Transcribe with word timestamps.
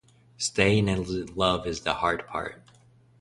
Staying 0.39 0.87
in 0.87 1.05
love 1.35 1.67
is 1.67 1.81
the 1.81 1.93
hard 1.93 2.23
bit. 2.33 2.59